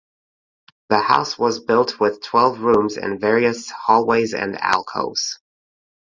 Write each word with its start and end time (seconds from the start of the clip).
The 0.89 0.97
house 0.99 1.37
was 1.37 1.59
built 1.59 1.99
with 1.99 2.23
twelve 2.23 2.61
rooms 2.61 2.97
and 2.97 3.21
various 3.21 3.69
hallways 3.69 4.33
and 4.33 4.57
alcoves. 4.59 5.37